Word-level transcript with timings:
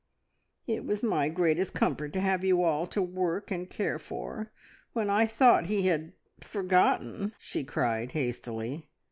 "It 0.65 0.83
was 0.83 1.03
my 1.03 1.29
greatest 1.29 1.75
comfort 1.75 2.11
to 2.13 2.21
have 2.21 2.43
you 2.43 2.63
all 2.63 2.87
to 2.87 3.03
work 3.03 3.51
and 3.51 3.69
care 3.69 3.99
for 3.99 4.51
when 4.93 5.11
I 5.11 5.27
thought 5.27 5.67
he 5.67 5.83
had 5.85 6.13
forgotten!" 6.39 7.33
she 7.37 7.63
cried 7.63 8.13
hastily. 8.13 8.89